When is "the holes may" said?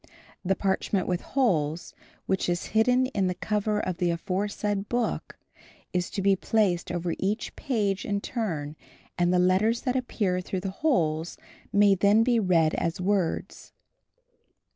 10.61-11.93